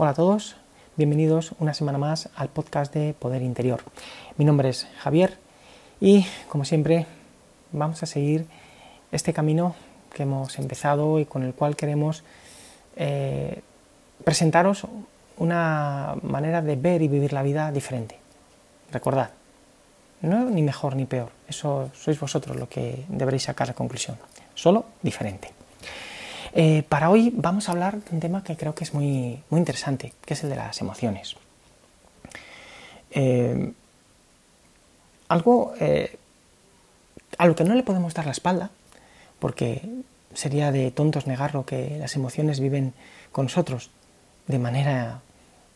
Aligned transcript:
Hola 0.00 0.12
a 0.12 0.14
todos, 0.14 0.54
bienvenidos 0.94 1.56
una 1.58 1.74
semana 1.74 1.98
más 1.98 2.28
al 2.36 2.50
podcast 2.50 2.94
de 2.94 3.14
Poder 3.14 3.42
Interior. 3.42 3.80
Mi 4.36 4.44
nombre 4.44 4.68
es 4.68 4.86
Javier 5.00 5.38
y 6.00 6.24
como 6.48 6.64
siempre 6.64 7.06
vamos 7.72 8.00
a 8.04 8.06
seguir 8.06 8.46
este 9.10 9.32
camino 9.32 9.74
que 10.14 10.22
hemos 10.22 10.56
empezado 10.60 11.18
y 11.18 11.24
con 11.24 11.42
el 11.42 11.52
cual 11.52 11.74
queremos 11.74 12.22
eh, 12.94 13.60
presentaros 14.22 14.86
una 15.36 16.14
manera 16.22 16.62
de 16.62 16.76
ver 16.76 17.02
y 17.02 17.08
vivir 17.08 17.32
la 17.32 17.42
vida 17.42 17.72
diferente. 17.72 18.20
Recordad, 18.92 19.30
no 20.20 20.44
ni 20.44 20.62
mejor 20.62 20.94
ni 20.94 21.06
peor, 21.06 21.32
eso 21.48 21.90
sois 21.92 22.20
vosotros 22.20 22.54
lo 22.54 22.68
que 22.68 23.04
deberéis 23.08 23.42
sacar 23.42 23.66
la 23.66 23.74
conclusión, 23.74 24.16
solo 24.54 24.84
diferente. 25.02 25.57
Eh, 26.52 26.82
para 26.88 27.10
hoy 27.10 27.32
vamos 27.34 27.68
a 27.68 27.72
hablar 27.72 28.02
de 28.02 28.14
un 28.14 28.20
tema 28.20 28.42
que 28.42 28.56
creo 28.56 28.74
que 28.74 28.84
es 28.84 28.94
muy, 28.94 29.42
muy 29.50 29.58
interesante, 29.58 30.12
que 30.24 30.34
es 30.34 30.42
el 30.44 30.50
de 30.50 30.56
las 30.56 30.80
emociones. 30.80 31.36
Eh, 33.10 33.72
algo 35.28 35.74
eh, 35.80 36.18
a 37.36 37.46
lo 37.46 37.54
que 37.54 37.64
no 37.64 37.74
le 37.74 37.82
podemos 37.82 38.14
dar 38.14 38.26
la 38.26 38.32
espalda, 38.32 38.70
porque 39.38 39.82
sería 40.34 40.72
de 40.72 40.90
tontos 40.90 41.26
negarlo 41.26 41.64
que 41.66 41.96
las 41.98 42.16
emociones 42.16 42.60
viven 42.60 42.94
con 43.32 43.46
nosotros 43.46 43.90
de 44.46 44.58
manera 44.58 45.20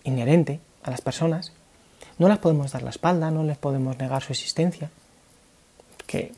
inherente 0.05 0.61
a 0.83 0.91
las 0.91 1.01
personas, 1.01 1.53
no 2.19 2.29
las 2.29 2.39
podemos 2.39 2.73
dar 2.73 2.83
la 2.83 2.91
espalda, 2.91 3.31
no 3.31 3.45
les 3.45 3.59
podemos 3.59 3.99
negar 3.99 4.23
su 4.23 4.33
existencia, 4.33 4.91
que 6.07 6.33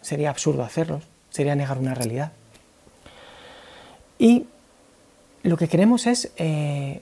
sería 0.00 0.30
absurdo 0.30 0.62
hacerlo, 0.62 1.00
sería 1.30 1.54
negar 1.54 1.78
una 1.78 1.94
realidad. 1.94 2.32
Y 4.18 4.46
lo 5.42 5.56
que 5.56 5.68
queremos 5.68 6.06
es 6.06 6.32
eh, 6.36 7.00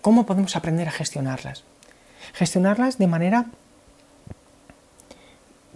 cómo 0.00 0.26
podemos 0.26 0.56
aprender 0.56 0.88
a 0.88 0.92
gestionarlas. 0.92 1.64
Gestionarlas 2.34 2.98
de 2.98 3.06
manera 3.06 3.46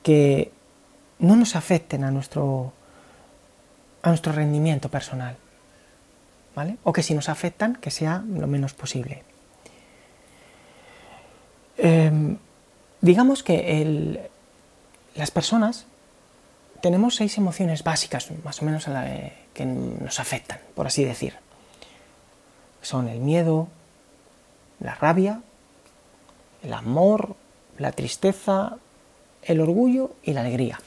que 0.03 0.53
no 1.19 1.37
nos 1.37 1.57
afecten 1.57 2.05
a 2.05 2.11
nuestro, 2.11 2.73
a 4.03 4.11
nuestro 4.11 4.33
rendimiento 4.33 4.89
personal. 4.89 5.37
¿vale? 6.57 6.79
O 6.83 6.93
que 6.93 7.03
si 7.03 7.15
nos 7.15 7.29
afectan, 7.29 7.77
que 7.77 7.91
sea 7.91 8.25
lo 8.27 8.47
menos 8.47 8.73
posible. 8.73 9.23
Em, 11.77 12.39
digamos 13.03 13.43
que 13.43 14.31
las 15.15 15.31
personas 15.31 15.87
tenemos 16.87 17.17
seis 17.17 17.37
emociones 17.37 17.83
básicas, 17.83 18.31
más 18.45 18.63
o 18.63 18.65
menos, 18.65 18.87
que 19.53 19.67
nos 19.67 20.21
afectan, 20.21 20.61
por 20.77 20.87
así 20.87 21.03
decir. 21.03 21.35
Son 22.81 23.09
el 23.09 23.19
miedo, 23.19 23.67
la 24.79 24.95
rabia, 24.95 25.41
el 26.63 26.73
amor, 26.73 27.35
la 27.77 27.91
tristeza, 27.91 28.77
el 29.43 29.61
orgullo 29.61 30.15
y 30.23 30.33
la 30.33 30.43
alegría. 30.43 30.81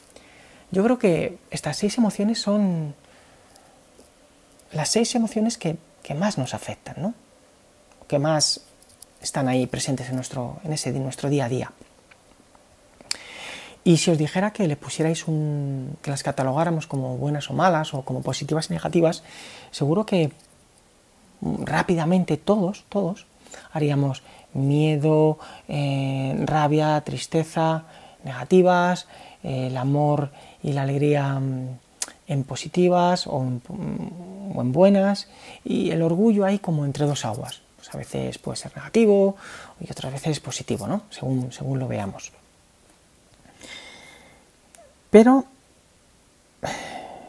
Yo 0.72 0.86
creo 0.86 0.98
que 1.00 1.38
estas 1.52 1.76
seis 1.76 1.98
emociones 1.98 2.40
son 2.40 2.96
las 4.72 4.88
seis 4.88 5.14
emociones 5.16 5.58
que, 5.58 5.78
más 6.16 6.38
nos 6.38 6.54
afectan, 6.54 6.96
¿no? 7.00 7.14
que 8.08 8.20
más 8.20 8.62
están 9.22 9.50
ahí 9.50 9.68
presentes 9.68 10.08
en, 10.08 10.16
nuestro, 10.16 10.62
en 10.64 10.72
ese, 10.72 10.94
nuestro 10.94 11.30
día 11.30 11.44
a 11.44 11.50
día. 11.50 11.74
Y 13.90 13.98
si 13.98 14.12
os 14.12 14.20
dijera 14.20 14.54
que 14.54 14.68
le 14.68 14.76
pusierais 14.76 15.28
un. 15.28 15.98
que 16.04 16.12
las 16.12 16.22
catalogáramos 16.22 16.86
como 16.86 17.18
buenas 17.18 17.50
o 17.50 17.56
malas, 17.56 17.96
o 17.96 18.04
como 18.04 18.22
positivas 18.22 18.70
y 18.70 18.74
negativas, 18.74 19.24
seguro 19.72 20.06
que 20.06 20.32
rápidamente 21.42 22.38
todos, 22.38 22.86
todos, 22.88 23.26
haríamos 23.74 24.22
miedo, 24.54 25.40
eh, 25.68 26.38
rabia, 26.46 27.02
tristeza, 27.02 27.86
negativas, 28.24 29.08
el 29.42 29.76
amor 29.76 30.30
y 30.62 30.74
la 30.74 30.84
alegría 30.84 31.40
mm, 31.40 31.80
en 32.28 32.44
positivas 32.44 33.26
o 33.26 33.42
en, 33.42 33.56
mm, 33.56 34.56
o 34.56 34.62
en, 34.62 34.72
buenas, 34.72 35.30
y 35.66 35.90
el 35.90 36.04
orgullo 36.04 36.46
ahí 36.46 36.60
como 36.60 36.86
entre 36.86 37.08
dos 37.08 37.26
aguas. 37.26 37.62
Pues 37.78 37.90
a 37.92 37.98
veces 37.98 38.38
puede 38.38 38.58
ser 38.58 38.72
negativo 38.78 39.36
y 39.80 39.92
otras 39.92 40.14
veces 40.14 40.40
positivo, 40.40 40.86
¿no? 40.86 41.02
Según, 41.10 41.52
según 41.52 41.80
lo 41.80 41.88
veamos. 41.88 42.32
Pero 45.10 45.46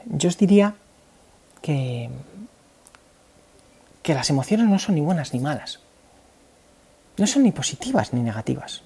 yo 0.06 0.28
os 0.28 0.36
diría 0.36 0.74
que, 1.62 2.10
que 4.02 4.14
las 4.14 4.30
emociones 4.30 4.68
no 4.68 4.78
son 4.78 4.96
ni 4.96 5.00
buenas 5.00 5.32
ni 5.32 5.40
malas. 5.40 5.80
No 7.16 7.26
son 7.26 7.42
ni 7.42 7.52
positivas 7.52 8.12
ni 8.12 8.20
negativas. 8.22 8.82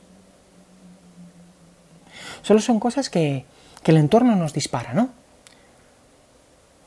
Solo 2.43 2.61
son 2.61 2.79
cosas 2.79 3.11
que, 3.11 3.45
que 3.83 3.91
el 3.91 3.99
entorno 3.99 4.37
nos 4.37 4.53
dispara, 4.53 4.93
¿no? 4.93 5.11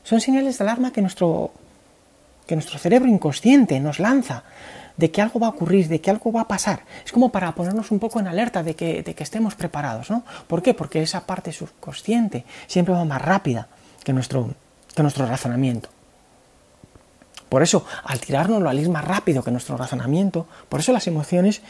Son 0.04 0.20
señales 0.20 0.58
de 0.58 0.64
alarma 0.64 0.92
que 0.92 1.02
nuestro, 1.02 1.52
que 2.46 2.54
nuestro 2.54 2.78
cerebro 2.78 3.08
inconsciente 3.08 3.80
nos 3.80 3.98
lanza 3.98 4.44
de 4.98 5.10
que 5.10 5.22
algo 5.22 5.40
va 5.40 5.46
a 5.46 5.50
ocurrir, 5.50 5.88
de 5.88 6.00
que 6.00 6.10
algo 6.10 6.30
va 6.30 6.42
a 6.42 6.48
pasar. 6.48 6.82
Es 7.04 7.12
como 7.12 7.30
para 7.30 7.54
ponernos 7.54 7.90
un 7.90 7.98
poco 7.98 8.20
en 8.20 8.26
alerta 8.26 8.62
de 8.62 8.74
que, 8.74 9.14
estemos 9.18 9.54
preparados, 9.54 10.10
¿no? 10.10 10.24
¿Por 10.46 10.60
qué? 10.60 10.74
Porque 10.74 11.00
esa 11.00 11.24
parte 11.24 11.52
subconsciente 11.52 12.44
siempre 12.66 12.92
va 12.92 13.04
más 13.04 13.22
rápida 13.22 13.68
que 14.04 14.12
nuestro, 14.12 14.50
que 14.94 15.02
nuestro 15.02 15.24
razonamiento. 15.24 15.88
Por 17.48 17.62
eso, 17.62 17.86
al 18.04 18.20
tirárnoslo, 18.20 18.68
al 18.68 18.78
ir 18.78 18.90
más 18.90 19.04
rápido 19.04 19.42
que 19.42 19.50
nuestro 19.50 19.76
razonamiento, 19.76 20.46
por 20.68 20.80
eso 20.80 20.92
las 20.92 21.06
emociones 21.06 21.62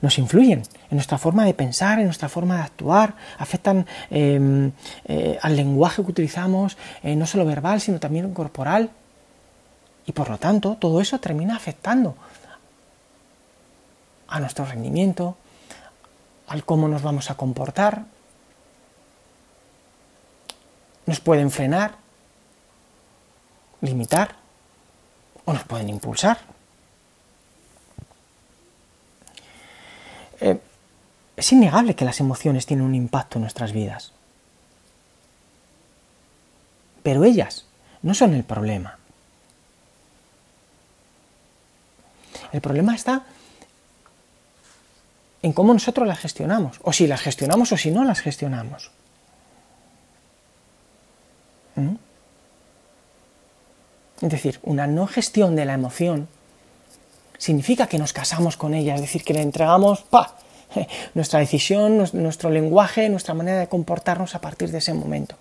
nos 0.00 0.18
influyen 0.18 0.62
en 0.90 0.96
nuestra 0.96 1.18
forma 1.18 1.44
de 1.44 1.52
pensar, 1.52 1.98
en 1.98 2.06
nuestra 2.06 2.28
forma 2.28 2.56
de 2.56 2.62
actuar, 2.62 3.14
afectan 3.36 3.84
em, 4.10 4.72
eh, 5.04 5.38
al 5.42 5.56
lenguaje 5.56 6.02
que 6.02 6.10
utilizamos, 6.10 6.78
eh, 7.02 7.16
no 7.16 7.26
solo 7.26 7.44
verbal, 7.44 7.80
sino 7.80 7.98
también 7.98 8.32
corporal. 8.32 8.90
Y 10.06 10.12
por 10.12 10.30
lo 10.30 10.38
tanto, 10.38 10.76
todo 10.76 11.00
eso 11.00 11.20
termina 11.20 11.54
afectando 11.54 12.16
a 14.30 14.40
nuestro 14.40 14.64
rendimiento, 14.64 15.36
al 16.46 16.64
cómo 16.64 16.88
nos 16.88 17.02
vamos 17.02 17.30
a 17.30 17.36
comportar. 17.36 18.04
Nos 21.06 21.20
pueden 21.20 21.50
frenar, 21.50 21.96
limitar 23.80 24.36
o 25.44 25.52
nos 25.52 25.64
pueden 25.64 25.88
impulsar. 25.88 26.38
Eh, 30.40 30.60
es 31.36 31.52
innegable 31.52 31.94
que 31.94 32.04
las 32.04 32.20
emociones 32.20 32.66
tienen 32.66 32.86
un 32.86 32.94
impacto 32.94 33.38
en 33.38 33.42
nuestras 33.42 33.72
vidas. 33.72 34.12
Pero 37.02 37.24
ellas 37.24 37.66
no 38.02 38.14
son 38.14 38.34
el 38.34 38.44
problema. 38.44 38.98
El 42.52 42.60
problema 42.60 42.94
está 42.94 43.24
en 45.42 45.52
cómo 45.52 45.72
nosotros 45.72 46.06
las 46.06 46.18
gestionamos, 46.18 46.78
o 46.82 46.92
si 46.92 47.06
las 47.06 47.20
gestionamos 47.20 47.72
o 47.72 47.76
si 47.76 47.90
no 47.90 48.04
las 48.04 48.20
gestionamos. 48.20 48.90
¿Mm? 51.76 51.94
Es 54.20 54.30
decir, 54.30 54.60
una 54.62 54.86
no 54.86 55.06
gestión 55.06 55.56
de 55.56 55.64
la 55.64 55.74
emoción 55.74 56.28
significa 57.38 57.86
que 57.86 57.98
nos 57.98 58.12
casamos 58.12 58.58
con 58.58 58.74
ella, 58.74 58.94
es 58.94 59.00
decir, 59.00 59.24
que 59.24 59.32
le 59.32 59.40
entregamos 59.40 60.02
pa, 60.02 60.36
nuestra 61.14 61.40
decisión, 61.40 61.96
nuestro 61.96 62.50
lenguaje, 62.50 63.08
nuestra 63.08 63.32
manera 63.32 63.58
de 63.58 63.68
comportarnos 63.68 64.34
a 64.34 64.40
partir 64.40 64.70
de 64.70 64.78
ese 64.78 64.92
momento. 64.92 65.36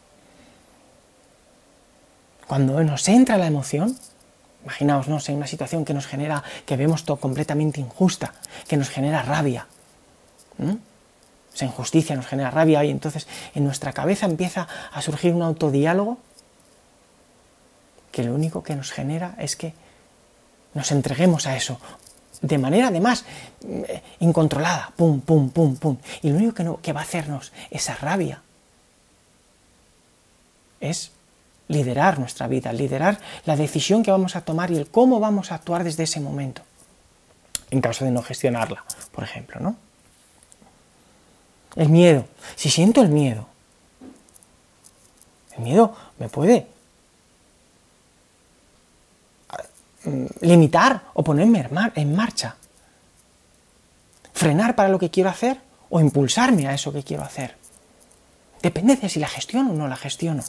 Cuando 2.47 2.81
nos 2.83 3.07
entra 3.09 3.37
la 3.37 3.47
emoción, 3.47 3.97
imaginaos, 4.63 5.07
sé, 5.23 5.33
una 5.33 5.45
situación 5.45 5.83
que 5.83 5.93
nos 5.93 6.07
genera, 6.07 6.43
que 6.65 6.77
vemos 6.77 7.03
todo 7.03 7.17
completamente 7.17 7.81
injusta, 7.81 8.33
que 8.67 8.77
nos 8.77 8.89
genera 8.89 9.21
rabia, 9.21 9.67
esa 11.53 11.65
injusticia 11.65 12.15
nos 12.15 12.27
genera 12.27 12.51
rabia 12.51 12.83
y 12.83 12.91
entonces 12.91 13.27
en 13.55 13.63
nuestra 13.63 13.93
cabeza 13.93 14.25
empieza 14.25 14.67
a 14.91 15.01
surgir 15.01 15.33
un 15.33 15.41
autodiálogo 15.41 16.17
que 18.11 18.23
lo 18.23 18.33
único 18.33 18.63
que 18.63 18.75
nos 18.75 18.91
genera 18.91 19.35
es 19.37 19.55
que 19.55 19.73
nos 20.73 20.91
entreguemos 20.91 21.47
a 21.47 21.55
eso 21.55 21.79
de 22.41 22.57
manera 22.57 22.87
además 22.87 23.25
eh, 23.67 24.01
incontrolada, 24.19 24.93
pum, 24.95 25.19
pum, 25.21 25.49
pum, 25.49 25.75
pum. 25.75 25.97
Y 26.21 26.29
lo 26.29 26.37
único 26.37 26.53
que, 26.53 26.81
que 26.81 26.93
va 26.93 27.01
a 27.01 27.03
hacernos 27.03 27.51
esa 27.69 27.95
rabia 27.95 28.41
es 30.79 31.11
liderar 31.67 32.19
nuestra 32.19 32.47
vida, 32.47 32.71
liderar 32.73 33.19
la 33.45 33.55
decisión 33.55 34.03
que 34.03 34.11
vamos 34.11 34.35
a 34.35 34.41
tomar 34.41 34.71
y 34.71 34.77
el 34.77 34.89
cómo 34.89 35.19
vamos 35.19 35.51
a 35.51 35.55
actuar 35.55 35.83
desde 35.83 36.03
ese 36.03 36.19
momento, 36.19 36.61
en 37.69 37.81
caso 37.81 38.05
de 38.05 38.11
no 38.11 38.21
gestionarla, 38.21 38.83
por 39.11 39.23
ejemplo, 39.23 39.59
¿no? 39.59 39.75
El 41.75 41.89
miedo. 41.89 42.25
Si 42.55 42.69
siento 42.69 43.01
el 43.01 43.09
miedo, 43.09 43.47
el 45.55 45.63
miedo 45.63 45.95
me 46.17 46.29
puede 46.29 46.67
mm, 50.03 50.25
limitar 50.41 51.03
o 51.13 51.23
ponerme 51.23 51.67
en 51.95 52.15
marcha. 52.15 52.55
Frenar 54.33 54.75
para 54.75 54.89
lo 54.89 54.99
que 54.99 55.09
quiero 55.09 55.29
hacer 55.29 55.59
o 55.89 55.99
impulsarme 55.99 56.67
a 56.67 56.73
eso 56.73 56.93
que 56.93 57.03
quiero 57.03 57.23
hacer. 57.23 57.55
Depende 58.61 58.95
de 58.95 59.09
si 59.09 59.19
la 59.19 59.27
gestiono 59.27 59.71
o 59.71 59.73
no 59.73 59.87
la 59.87 59.95
gestiono. 59.95 60.43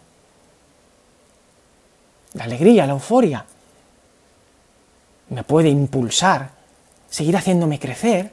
La 2.34 2.44
alegría, 2.44 2.86
la 2.86 2.92
euforia 2.92 3.44
me 5.30 5.44
puede 5.44 5.68
impulsar, 5.68 6.50
seguir 7.08 7.36
haciéndome 7.36 7.78
crecer 7.78 8.32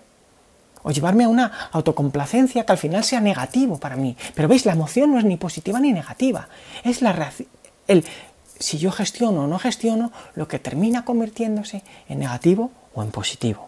o 0.88 0.92
llevarme 0.92 1.26
a 1.26 1.28
una 1.28 1.52
autocomplacencia 1.74 2.66
que 2.66 2.72
al 2.72 2.78
final 2.78 3.04
sea 3.04 3.20
negativo 3.20 3.78
para 3.78 3.98
mí. 3.98 4.16
Pero 4.34 4.48
veis, 4.48 4.66
la 4.66 4.72
emoción 4.72 5.12
no 5.12 5.20
es 5.20 5.26
ni 5.26 5.36
positiva 5.36 5.82
ni 5.82 5.92
negativa. 5.92 6.48
Es 6.86 7.02
la 7.02 7.30
el 7.90 8.06
si 8.58 8.78
yo 8.78 8.92
gestiono 8.92 9.44
o 9.44 9.48
no 9.48 9.60
gestiono 9.60 10.14
lo 10.36 10.48
que 10.48 10.60
termina 10.60 11.04
convirtiéndose 11.04 11.84
en 12.08 12.20
negativo 12.20 12.72
o 12.96 13.04
en 13.04 13.12
positivo. 13.12 13.68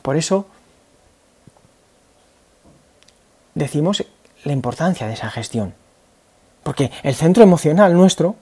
Por 0.00 0.16
eso 0.16 0.46
decimos 3.54 4.02
la 4.44 4.52
importancia 4.52 5.06
de 5.06 5.12
esa 5.12 5.28
gestión. 5.28 5.74
Porque 6.62 6.90
el 7.02 7.14
centro 7.14 7.42
emocional 7.42 7.92
nuestro, 7.92 8.36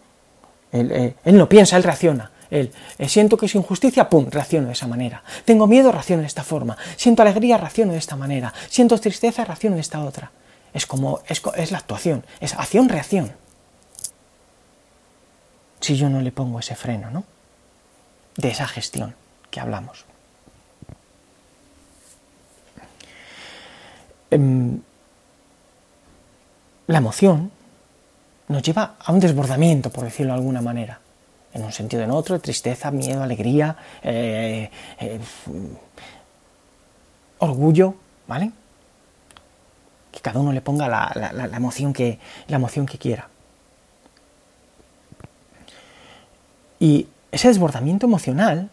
él, 0.71 0.93
eh, 0.93 1.33
no 1.33 1.49
piensa, 1.49 1.77
él 1.77 1.83
reacciona. 1.83 2.31
Él, 2.51 2.73
eh, 2.99 3.09
siento 3.09 3.37
que 3.37 3.47
es 3.47 3.55
injusticia, 3.55 4.09
pum, 4.09 4.27
reacciono 4.31 4.69
de 4.69 4.73
esa 4.73 4.87
manera. 4.87 5.23
Tengo 5.45 5.67
miedo, 5.67 5.93
reacciono 5.93 6.23
de 6.23 6.29
esta 6.29 6.45
forma. 6.45 6.77
Siento 6.97 7.23
alegría, 7.23 7.59
reacciono 7.59 7.93
de 7.93 7.99
esta 7.99 8.17
manera. 8.17 8.53
Siento 8.69 8.99
tristeza, 8.99 9.45
reacciono 9.45 9.77
de 9.77 9.83
esta 9.83 10.03
otra. 10.03 10.31
Es 10.73 10.87
como, 10.87 11.21
es, 11.27 11.43
es 11.57 11.71
la 11.71 11.79
actuación, 11.79 12.25
es 12.41 12.55
acción-reacción. 12.55 13.33
Si 15.81 15.97
yo 15.97 16.09
no 16.09 16.21
le 16.21 16.33
pongo 16.33 16.59
ese 16.61 16.75
freno, 16.75 17.11
¿no? 17.11 17.25
De 18.37 18.51
esa 18.51 18.67
gestión 18.67 19.15
que 19.51 19.61
hablamos. 19.61 20.05
Em, 24.31 24.81
la 26.87 26.99
emoción 26.99 27.51
nos 28.49 28.63
lleva 28.63 28.97
a 28.99 29.13
un 29.13 29.21
desbordamiento, 29.21 29.91
por 29.91 30.05
decirlo 30.05 30.33
de 30.33 30.39
alguna 30.39 30.61
manera, 30.61 31.01
en 31.59 31.65
un 31.65 31.73
sentido 31.73 32.03
o 32.03 32.05
en 32.05 32.11
otro, 32.11 32.41
tristeza, 32.41 32.91
miedo, 32.91 33.23
alegría, 33.23 33.77
eh, 34.03 34.71
eh, 35.01 35.21
orgullo, 37.39 37.95
¿vale? 38.27 38.53
Que 40.11 40.21
cada 40.21 40.41
uno 40.41 40.53
le 40.53 40.61
ponga 40.61 40.89
la, 40.89 41.57
emoción, 41.57 41.93
que, 41.93 42.19
la 42.49 42.57
emoción 42.57 42.87
que 42.87 42.99
quiera. 42.99 43.29
Y 46.81 47.09
ese 47.33 47.49
desbordamiento 47.49 48.07
emocional 48.07 48.71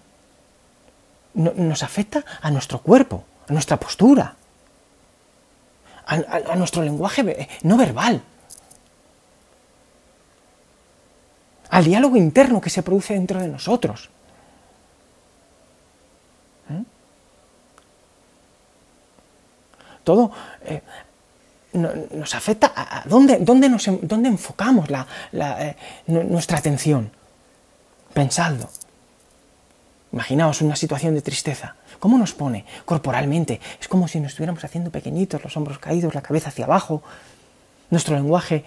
nos 1.33 1.83
afecta 1.83 2.23
a 2.41 2.49
nuestro 2.51 2.79
cuerpo, 2.79 3.25
a 3.49 3.53
nuestra 3.53 3.77
postura, 3.77 4.35
a, 6.05 6.55
nuestro 6.55 6.83
lenguaje 6.83 7.49
no 7.63 7.77
verbal, 7.77 8.21
al 11.75 11.83
diálogo 11.83 12.15
interno 12.15 12.61
que 12.61 12.69
se 12.69 12.83
produce 12.83 13.15
dentro 13.15 13.41
de 13.41 13.49
nosotros. 13.49 14.09
¿Eh? 16.69 16.83
Todo 20.05 20.31
eh, 20.63 20.81
nos 21.73 22.33
afecta 22.33 22.71
a, 22.73 23.03
dónde, 23.05 23.39
dónde, 23.41 23.67
nos, 23.67 23.89
dónde 24.03 24.29
enfocamos 24.29 24.89
la, 24.89 25.05
eh, 25.33 25.75
nuestra 26.07 26.59
atención. 26.59 27.11
Pensadlo. 28.13 28.69
Imaginaos 30.13 30.61
una 30.61 30.77
situación 30.77 31.13
de 31.13 31.21
tristeza. 31.21 31.75
¿Cómo 31.99 32.17
nos 32.17 32.31
pone 32.31 32.63
corporalmente? 32.85 33.59
Es 33.81 33.89
como 33.89 34.07
si 34.07 34.21
nos 34.21 34.31
estuviéramos 34.31 34.63
haciendo 34.63 34.91
pequeñitos, 34.91 35.43
los 35.43 35.57
hombros 35.57 35.79
caídos, 35.79 36.15
la 36.15 36.21
cabeza 36.21 36.47
hacia 36.47 36.63
abajo. 36.63 37.03
Nuestro 37.89 38.15
lenguaje 38.15 38.63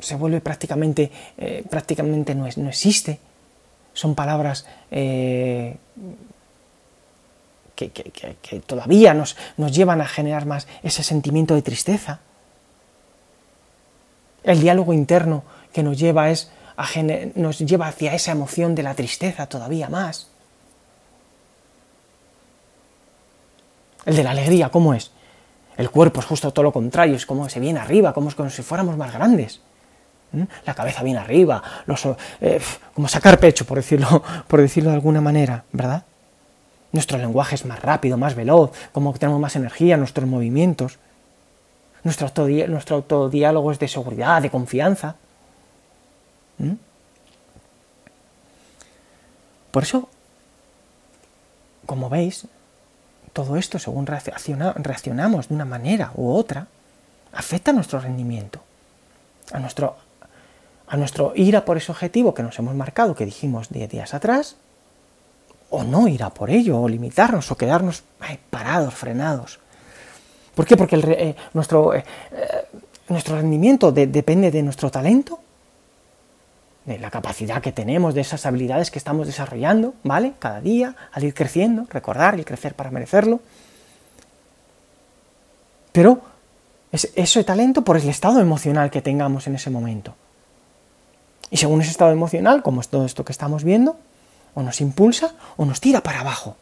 se 0.00 0.16
vuelve 0.16 0.40
prácticamente, 0.40 1.10
eh, 1.38 1.64
prácticamente 1.68 2.34
no, 2.34 2.46
no, 2.56 2.68
existe. 2.68 3.18
Son 3.92 4.14
palabras 4.14 4.66
eh, 4.90 5.76
que, 7.74 7.88
todavía 8.66 9.14
nos, 9.14 9.36
nos 9.56 9.74
llevan 9.74 10.00
a 10.00 10.06
generar 10.06 10.46
más 10.46 10.66
ese 10.82 11.02
sentimiento 11.02 11.54
de 11.54 11.62
tristeza. 11.62 12.20
El 14.42 14.60
diálogo 14.60 14.92
interno 14.92 15.44
que 15.72 15.82
nos 15.82 15.98
lleva 15.98 16.30
es 16.30 16.50
nos 17.36 17.60
lleva 17.60 17.86
hacia 17.86 18.14
esa 18.14 18.32
emoción 18.32 18.74
de 18.74 18.82
la 18.82 18.94
tristeza 18.94 19.46
todavía 19.46 19.88
más. 19.88 20.28
El 24.04 24.16
de 24.16 24.24
la 24.24 24.32
alegría, 24.32 24.70
¿cómo 24.70 24.92
es? 24.92 25.12
El 25.76 25.90
cuerpo 25.90 26.20
es 26.20 26.26
justo 26.26 26.52
todo 26.52 26.64
lo 26.64 26.72
contrario, 26.72 27.16
es 27.16 27.26
como 27.26 27.48
se 27.48 27.60
viene 27.60 27.80
arriba, 27.80 28.12
como 28.12 28.30
si 28.30 28.62
fuéramos 28.62 28.96
más 28.96 29.12
grandes. 29.12 29.60
La 30.66 30.74
cabeza 30.74 31.02
viene 31.02 31.18
arriba, 31.18 31.62
eh, 32.40 32.60
como 32.94 33.08
sacar 33.08 33.38
pecho, 33.38 33.64
por 33.64 33.78
decirlo, 33.78 34.22
por 34.48 34.60
decirlo 34.60 34.90
de 34.90 34.96
alguna 34.96 35.20
manera, 35.20 35.64
¿verdad? 35.72 36.04
Nuestro 36.92 37.18
lenguaje 37.18 37.56
es 37.56 37.64
más 37.64 37.82
rápido, 37.82 38.16
más 38.16 38.34
veloz, 38.34 38.70
como 38.92 39.12
tenemos 39.14 39.40
más 39.40 39.56
energía, 39.56 39.96
nuestros 39.96 40.28
movimientos. 40.28 40.98
Nuestro, 42.04 42.30
nuestro 42.68 42.96
autodiálogo 42.96 43.72
es 43.72 43.78
de 43.78 43.88
seguridad, 43.88 44.42
de 44.42 44.50
confianza. 44.50 45.16
¿Mm? 46.58 46.74
Por 49.72 49.82
eso, 49.82 50.08
como 51.84 52.08
veis, 52.08 52.46
todo 53.32 53.56
esto, 53.56 53.80
según 53.80 54.06
reaccionamos 54.06 55.48
de 55.48 55.54
una 55.54 55.64
manera 55.64 56.12
u 56.14 56.30
otra, 56.30 56.68
afecta 57.32 57.72
a 57.72 57.74
nuestro 57.74 57.98
rendimiento, 57.98 58.60
a 59.50 59.58
nuestro, 59.58 59.96
a 60.86 60.96
nuestro 60.96 61.32
ir 61.34 61.56
a 61.56 61.64
por 61.64 61.76
ese 61.76 61.92
objetivo 61.92 62.34
que 62.34 62.42
nos 62.42 62.58
hemos 62.58 62.74
marcado, 62.74 63.14
que 63.14 63.24
dijimos 63.24 63.68
10 63.70 63.90
días 63.90 64.14
atrás, 64.14 64.56
o 65.70 65.82
no 65.82 66.06
ir 66.08 66.22
a 66.22 66.30
por 66.30 66.50
ello, 66.50 66.80
o 66.80 66.88
limitarnos, 66.88 67.50
o 67.50 67.56
quedarnos 67.56 68.04
parados, 68.50 68.94
frenados. 68.94 69.58
¿Por 70.54 70.66
qué? 70.66 70.76
Porque 70.76 70.96
eh, 70.96 71.34
nuestro, 71.52 71.94
eh, 71.94 72.04
eh, 72.32 72.66
nuestro 73.08 73.36
rendimiento 73.36 73.90
depende 73.90 74.50
de 74.50 74.62
nuestro 74.62 74.90
talento, 74.90 75.40
de 76.84 76.98
la 76.98 77.10
capacidad 77.10 77.62
que 77.62 77.72
tenemos, 77.72 78.14
de 78.14 78.20
esas 78.20 78.44
habilidades 78.46 78.90
que 78.90 78.98
estamos 78.98 79.26
desarrollando, 79.26 79.94
¿vale? 80.04 80.34
Cada 80.38 80.60
día, 80.60 80.94
al 81.12 81.24
ir 81.24 81.34
creciendo, 81.34 81.86
recordar 81.90 82.34
el 82.34 82.44
crecer 82.44 82.74
para 82.74 82.90
merecerlo. 82.90 83.40
Pero 85.92 86.20
es 86.92 87.10
ese 87.16 87.42
talento 87.42 87.82
por 87.82 87.96
el 87.96 88.08
estado 88.08 88.40
emocional 88.40 88.90
que 88.90 89.02
tengamos 89.02 89.46
en 89.46 89.56
ese 89.56 89.70
momento. 89.70 90.14
Y 91.54 91.56
según 91.56 91.80
ese 91.80 91.92
estado 91.92 92.10
emocional, 92.10 92.64
como 92.64 92.80
es 92.80 92.88
todo 92.88 93.06
esto 93.06 93.24
que 93.24 93.30
estamos 93.30 93.62
viendo, 93.62 93.96
o 94.54 94.62
nos 94.64 94.80
impulsa 94.80 95.36
o 95.56 95.64
nos 95.64 95.80
tira 95.80 96.02
para 96.02 96.18
abajo. 96.18 96.56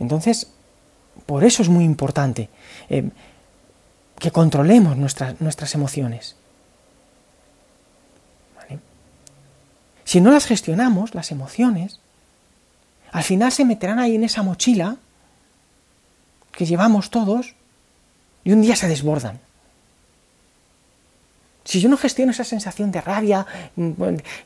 Entonces, 0.00 0.50
por 1.26 1.44
eso 1.44 1.62
es 1.62 1.68
muy 1.68 1.84
importante. 1.84 2.48
Eh, 2.90 3.08
que 4.18 4.32
controlemos 4.32 4.96
nuestras, 4.96 5.40
nuestras 5.40 5.76
emociones. 5.76 6.34
Si 10.02 10.20
no 10.20 10.32
las 10.32 10.46
gestionamos, 10.46 11.14
las 11.14 11.30
emociones, 11.30 12.00
al 13.12 13.22
final 13.22 13.52
se 13.52 13.64
meterán 13.64 14.00
ahí 14.00 14.16
en 14.16 14.24
esa 14.24 14.42
mochila 14.42 14.96
que 16.50 16.66
llevamos 16.66 17.10
todos 17.10 17.54
y 18.42 18.50
un 18.50 18.60
día 18.60 18.74
se 18.74 18.88
desbordan. 18.88 19.38
Si 21.68 21.80
yo 21.80 21.90
no 21.90 21.98
gestiono 21.98 22.32
esa 22.32 22.44
sensación 22.44 22.90
de 22.90 23.02
rabia, 23.02 23.44
mm, 23.76 23.92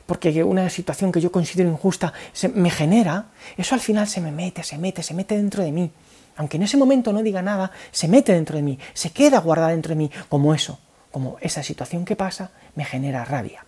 porque 0.05 0.43
una 0.43 0.69
situación 0.69 1.09
que 1.09 1.21
yo 1.21 1.31
considero 1.31 1.69
injusta 1.69 2.11
se 2.33 2.49
me 2.49 2.69
genera, 2.69 3.27
eso 3.55 3.75
al 3.75 3.79
final 3.79 4.09
se 4.09 4.19
me 4.19 4.33
mete, 4.33 4.61
se 4.61 4.77
mete, 4.77 5.01
se 5.03 5.13
mete 5.13 5.37
dentro 5.37 5.63
de 5.63 5.71
mí 5.71 5.89
aunque 6.35 6.57
en 6.57 6.63
ese 6.63 6.77
momento 6.77 7.13
no 7.13 7.21
diga 7.21 7.43
nada, 7.43 7.71
se 7.91 8.07
mete 8.07 8.33
dentro 8.33 8.55
de 8.55 8.63
mí, 8.63 8.79
se 8.95 9.11
queda 9.11 9.37
guardada 9.37 9.69
dentro 9.69 9.89
de 9.89 9.97
mí, 9.97 10.11
como 10.29 10.55
eso, 10.55 10.79
como 11.11 11.37
esa 11.41 11.61
situación 11.61 12.05
que 12.05 12.15
pasa 12.15 12.49
me 12.75 12.83
genera 12.83 13.23
rabia. 13.23 13.63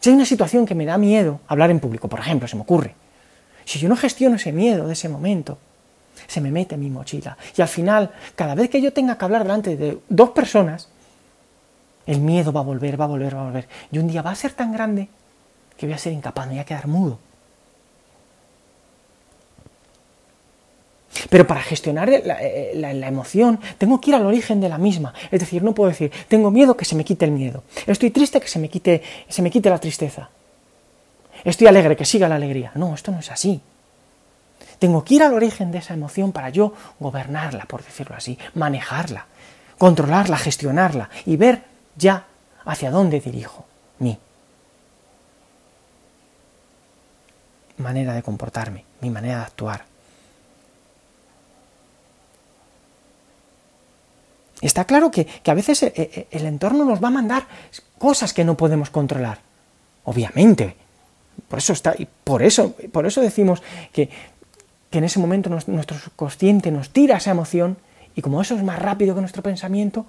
Si 0.00 0.08
hay 0.08 0.16
una 0.16 0.24
situación 0.24 0.64
que 0.64 0.74
me 0.74 0.86
da 0.86 0.96
miedo 0.96 1.40
hablar 1.48 1.70
en 1.70 1.80
público, 1.80 2.08
por 2.08 2.20
ejemplo, 2.20 2.48
se 2.48 2.56
me 2.56 2.62
ocurre, 2.62 2.94
si 3.66 3.78
yo 3.78 3.90
no 3.90 3.96
gestiono 3.96 4.36
ese 4.36 4.52
miedo 4.52 4.86
de 4.86 4.94
ese 4.94 5.10
momento, 5.10 5.58
se 6.26 6.40
me 6.40 6.50
mete 6.50 6.76
en 6.76 6.80
mi 6.80 6.88
mochila. 6.88 7.36
Y 7.56 7.60
al 7.60 7.68
final, 7.68 8.10
cada 8.34 8.54
vez 8.54 8.70
que 8.70 8.80
yo 8.80 8.90
tenga 8.94 9.18
que 9.18 9.24
hablar 9.26 9.42
delante 9.42 9.76
de 9.76 9.98
dos 10.08 10.30
personas, 10.30 10.88
el 12.06 12.20
miedo 12.20 12.52
va 12.52 12.60
a 12.60 12.64
volver, 12.64 13.00
va 13.00 13.04
a 13.04 13.08
volver, 13.08 13.36
va 13.36 13.40
a 13.42 13.44
volver. 13.44 13.68
Y 13.90 13.98
un 13.98 14.08
día 14.08 14.22
va 14.22 14.30
a 14.30 14.34
ser 14.34 14.52
tan 14.52 14.72
grande 14.72 15.08
que 15.76 15.86
voy 15.86 15.94
a 15.94 15.98
ser 15.98 16.12
incapaz, 16.12 16.46
me 16.46 16.52
voy 16.52 16.60
a 16.60 16.64
quedar 16.64 16.86
mudo. 16.86 17.18
Pero 21.30 21.46
para 21.46 21.62
gestionar 21.62 22.10
la, 22.24 23.08
emoción 23.08 23.58
tengo 23.78 24.00
que 24.00 24.10
ir 24.10 24.16
al 24.16 24.26
origen 24.26 24.60
de 24.60 24.68
la 24.68 24.78
misma. 24.78 25.14
Es 25.30 25.40
decir, 25.40 25.62
no 25.62 25.74
puedo 25.74 25.88
decir, 25.88 26.12
tengo 26.28 26.50
miedo 26.50 26.76
que 26.76 26.84
se 26.84 26.96
me 26.96 27.04
quite 27.04 27.24
el 27.24 27.30
miedo. 27.30 27.62
Estoy 27.86 28.10
triste 28.10 28.40
que 28.40 28.48
se 28.48 28.58
me 28.58 28.68
quite, 28.68 29.02
se 29.28 29.42
me 29.42 29.50
quite 29.50 29.70
la 29.70 29.78
tristeza. 29.78 30.28
Estoy 31.44 31.66
alegre 31.66 31.96
que 31.96 32.04
siga 32.04 32.28
la 32.28 32.36
alegría. 32.36 32.72
No, 32.74 32.94
esto 32.94 33.10
no 33.10 33.20
es 33.20 33.30
así. 33.30 33.60
Tengo 34.78 35.04
que 35.04 35.14
ir 35.14 35.22
al 35.22 35.34
origen 35.34 35.70
de 35.70 35.78
esa 35.78 35.94
emoción 35.94 36.32
para 36.32 36.50
yo 36.50 36.74
gobernarla, 37.00 37.64
por 37.66 37.84
decirlo 37.84 38.16
así, 38.16 38.38
manejarla, 38.54 39.26
controlarla, 39.78 40.36
gestionarla 40.36 41.10
y 41.26 41.36
ver 41.36 41.73
ya 41.96 42.26
hacia 42.64 42.90
dónde 42.90 43.20
dirijo 43.20 43.64
mi 43.98 44.18
manera 47.78 48.14
de 48.14 48.22
comportarme, 48.22 48.84
mi 49.00 49.10
manera 49.10 49.38
de 49.38 49.44
actuar. 49.44 49.84
Está 54.60 54.86
claro 54.86 55.10
que, 55.10 55.26
a 55.44 55.54
veces 55.54 55.82
eh, 55.82 55.92
eh, 55.96 56.26
el 56.30 56.46
entorno 56.46 56.84
nos 56.84 57.02
va 57.02 57.08
a 57.08 57.10
mandar 57.10 57.46
cosas 57.98 58.32
que 58.32 58.44
no 58.44 58.56
podemos 58.56 58.90
controlar. 58.90 59.40
Obviamente. 60.04 60.76
Por 61.48 61.58
eso 61.58 61.72
está, 61.72 61.94
por 62.22 62.42
eso, 62.42 62.74
por 62.92 63.06
eso 63.06 63.20
decimos 63.20 63.62
que, 63.92 64.08
en 64.92 65.04
ese 65.04 65.18
momento 65.18 65.50
nuestro 65.50 65.98
subconsciente 65.98 66.70
nos 66.70 66.90
tira 66.90 67.16
esa 67.16 67.32
emoción 67.32 67.76
y 68.14 68.22
como 68.22 68.40
eso 68.40 68.54
es 68.54 68.62
más 68.62 68.78
rápido 68.78 69.16
que 69.16 69.20
nuestro 69.20 69.42
pensamiento, 69.42 70.06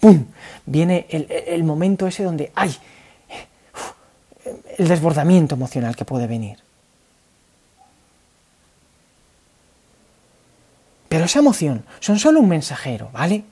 ¡pum! 0.00 0.26
viene 0.64 1.06
el, 1.10 1.64
momento 1.64 2.06
ese 2.06 2.22
donde 2.22 2.52
hay 2.54 2.76
el 4.78 4.88
desbordamiento 4.88 5.54
emocional 5.54 5.96
que 5.96 6.04
puede 6.04 6.26
venir. 6.26 6.58
Pero 11.08 11.24
esa 11.24 11.38
emoción 11.38 11.84
son 12.00 12.18
solo 12.18 12.40
un 12.40 12.48
mensajero, 12.48 13.10
¿vale? 13.12 13.44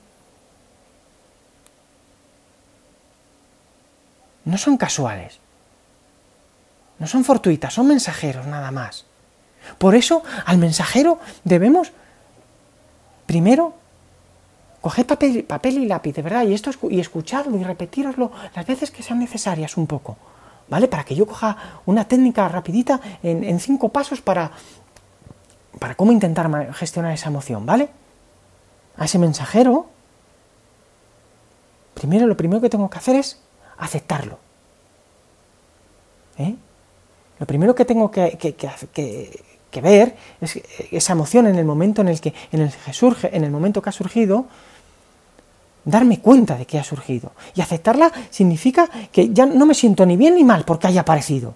no 4.45 4.57
son 4.57 4.77
casuales, 4.77 5.39
no 6.99 7.07
son 7.07 7.25
fortuitas, 7.25 7.73
son 7.73 7.87
mensajeros 7.87 8.45
nada 8.47 8.71
más. 8.71 9.05
Por 9.77 9.95
eso 9.95 10.23
al 10.45 10.57
mensajero 10.59 11.19
debemos 11.43 11.91
primero 13.25 13.73
coger 14.85 15.07
papel, 15.07 15.43
papel 15.45 15.79
y 15.79 15.87
lápiz, 15.87 16.13
de 16.13 16.21
verdad, 16.21 16.43
y, 16.45 16.53
esto, 16.53 16.69
y 16.91 16.99
escucharlo 16.99 17.57
y 17.57 17.63
repetiroslo 17.63 18.31
las 18.55 18.67
veces 18.67 18.91
que 18.91 19.01
sean 19.01 19.17
necesarias 19.17 19.77
un 19.77 19.87
poco, 19.87 20.15
¿vale? 20.69 20.87
Para 20.87 21.03
que 21.03 21.15
yo 21.15 21.25
coja 21.25 21.57
una 21.87 22.07
técnica 22.07 22.47
rapidita 22.47 23.01
en, 23.23 23.59
cinco 23.59 23.89
pasos 23.89 24.21
para, 24.21 24.51
para 25.79 25.95
cómo 25.95 26.11
intentar 26.11 26.71
gestionar 26.75 27.13
esa 27.13 27.29
emoción, 27.29 27.65
¿vale? 27.65 27.89
A 28.97 29.05
ese 29.05 29.17
mensajero, 29.17 29.87
primero 31.95 32.27
lo 32.27 32.37
primero 32.37 32.61
que 32.61 32.69
tengo 32.69 32.87
que 32.87 32.99
hacer 32.99 33.15
es 33.15 33.41
aceptarlo. 33.79 34.37
¿Eh? 36.37 36.55
Lo 37.39 37.47
primero 37.47 37.73
que 37.73 37.85
tengo 37.85 38.11
que, 38.11 38.29
ver 39.81 40.15
es 40.41 40.61
esa 40.91 41.13
emoción 41.13 41.47
en 41.47 41.55
el 41.55 41.65
momento 41.65 42.01
en 42.01 42.09
el 42.09 42.21
que, 42.21 42.35
en 42.51 42.61
el 42.61 42.71
que 42.71 42.93
surge, 42.93 43.35
en 43.35 43.43
el 43.43 43.49
momento 43.49 43.81
que 43.81 43.89
ha 43.89 43.91
surgido, 43.91 44.45
darme 45.85 46.19
cuenta 46.19 46.57
de 46.57 46.65
que 46.65 46.79
ha 46.79 46.83
surgido. 46.83 47.31
Y 47.53 47.61
aceptarla 47.61 48.11
significa 48.29 48.89
que 49.11 49.29
ya 49.29 49.45
no 49.45 49.65
me 49.65 49.73
siento 49.73 50.05
ni 50.05 50.17
bien 50.17 50.35
ni 50.35 50.43
mal 50.43 50.65
porque 50.65 50.87
haya 50.87 51.01
aparecido. 51.01 51.55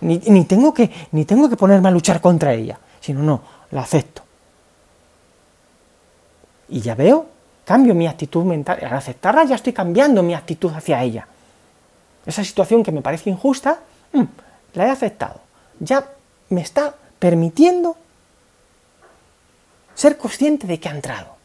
Ni, 0.00 0.44
tengo 0.44 0.74
que, 0.74 0.90
ni 1.12 1.24
tengo 1.24 1.48
que 1.48 1.56
ponerme 1.56 1.88
a 1.88 1.90
luchar 1.90 2.20
contra 2.20 2.52
ella, 2.52 2.78
sino 3.00 3.22
no, 3.22 3.40
la 3.70 3.80
acepto. 3.80 4.22
Y 6.68 6.80
ya 6.80 6.94
veo 6.94 7.26
cambio 7.64 7.94
mi 7.94 8.06
actitud 8.06 8.44
mental. 8.44 8.78
Al 8.84 8.92
aceptarla 8.92 9.44
ya 9.44 9.54
estoy 9.54 9.72
cambiando 9.72 10.22
mi 10.22 10.34
actitud 10.34 10.72
hacia 10.72 11.02
ella. 11.02 11.26
Esa 12.26 12.44
situación 12.44 12.82
que 12.82 12.92
me 12.92 13.02
parece 13.02 13.30
injusta, 13.30 13.80
mm, 14.12 14.22
la 14.74 14.86
he 14.86 14.90
aceptado. 14.90 15.40
Ya 15.80 16.06
me 16.50 16.60
está 16.60 16.94
permitiendo 17.18 17.96
ser 19.94 20.18
consciente 20.18 20.66
de 20.66 20.78
que 20.78 20.88
ha 20.88 20.92
entrado. 20.92 21.35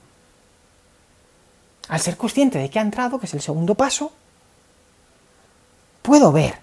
Al 1.89 1.99
ser 1.99 2.17
consciente 2.17 2.57
de 2.57 2.69
que 2.69 2.79
ha 2.79 2.81
entrado, 2.81 3.19
que 3.19 3.25
es 3.25 3.33
el 3.33 3.41
segundo 3.41 3.75
paso, 3.75 4.11
puedo 6.01 6.31
ver 6.31 6.59